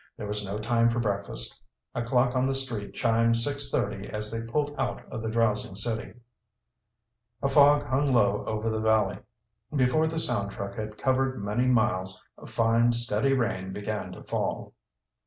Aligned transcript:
There 0.17 0.25
was 0.25 0.43
no 0.43 0.57
time 0.57 0.89
for 0.89 0.99
breakfast. 0.99 1.61
A 1.93 2.01
clock 2.01 2.35
on 2.35 2.47
the 2.47 2.55
street 2.55 2.95
chimed 2.95 3.37
six 3.37 3.69
thirty 3.69 4.09
as 4.09 4.31
they 4.31 4.41
pulled 4.41 4.73
out 4.79 5.03
of 5.11 5.21
the 5.21 5.29
drowsing 5.29 5.75
city. 5.75 6.15
A 7.43 7.47
fog 7.47 7.83
hung 7.83 8.11
low 8.11 8.43
over 8.47 8.71
the 8.71 8.81
valley. 8.81 9.19
Before 9.75 10.07
the 10.07 10.17
sound 10.17 10.53
truck 10.53 10.73
had 10.73 10.97
covered 10.97 11.43
many 11.45 11.67
miles 11.67 12.19
a 12.35 12.47
fine, 12.47 12.91
steady 12.91 13.33
rain 13.33 13.73
began 13.73 14.11
to 14.13 14.23
fall. 14.23 14.73